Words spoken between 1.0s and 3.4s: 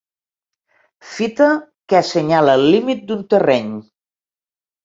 Fita que assenyala el límit d'un